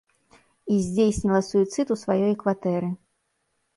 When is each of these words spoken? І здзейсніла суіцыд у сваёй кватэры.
І 0.75 0.77
здзейсніла 0.85 1.41
суіцыд 1.49 1.87
у 1.97 2.01
сваёй 2.05 2.33
кватэры. 2.43 2.89